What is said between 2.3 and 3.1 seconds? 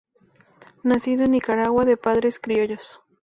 criollos.